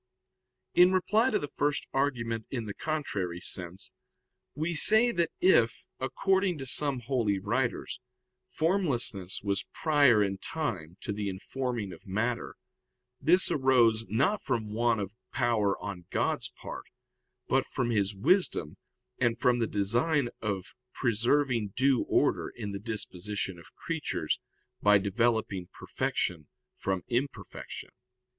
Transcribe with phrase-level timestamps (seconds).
[0.73, 3.91] In reply to the first argument in the contrary sense,
[4.55, 7.99] we say that if, according to some holy writers,
[8.47, 12.55] formlessness was prior in time to the informing of matter,
[13.21, 16.85] this arose, not from want of power on God's part,
[17.47, 18.77] but from His wisdom,
[19.19, 24.39] and from the design of preserving due order in the disposition of creatures
[24.81, 27.91] by developing perfection from imperfection.